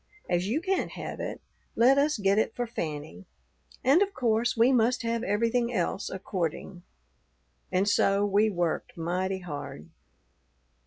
As 0.27 0.47
you 0.47 0.61
can't 0.61 0.93
have 0.93 1.19
it, 1.19 1.41
let 1.75 1.99
us 1.99 2.17
get 2.17 2.39
it 2.39 2.55
for 2.55 2.65
Fanny; 2.65 3.27
and 3.83 4.01
of 4.01 4.15
course 4.15 4.57
we 4.57 4.71
must 4.71 5.03
have 5.03 5.21
everything 5.21 5.71
else 5.71 6.09
according.' 6.09 6.81
And 7.71 7.87
so 7.87 8.25
we 8.25 8.49
worked 8.49 8.97
mighty 8.97 9.41
hard. 9.41 9.91